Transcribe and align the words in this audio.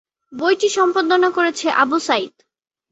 বইটি 0.33 0.67
সম্পাদনা 0.69 1.29
করেছে 1.29 1.67
আবু 1.81 1.97
সাঈদ। 1.99 2.33